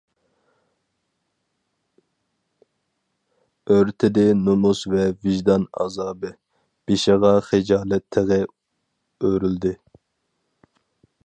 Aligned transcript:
ئۆرتىدى 3.69 4.25
نومۇس 4.39 4.83
ۋە 4.95 5.05
ۋىجدان 5.27 5.69
ئازابى، 5.83 6.33
بېشىغا 6.89 7.33
خىجالەت 7.51 8.09
تېغى 8.17 8.43
ئۆرۈلدى. 9.21 9.77